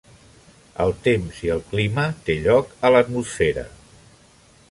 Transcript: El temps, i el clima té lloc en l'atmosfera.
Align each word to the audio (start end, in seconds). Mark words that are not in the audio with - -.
El 0.85 0.93
temps, 1.07 1.41
i 1.47 1.51
el 1.57 1.61
clima 1.73 2.07
té 2.29 2.39
lloc 2.47 2.73
en 2.89 2.95
l'atmosfera. 2.97 3.67